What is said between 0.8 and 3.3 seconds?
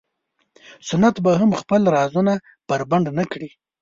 سنت به هم خپل رازونه بربنډ نه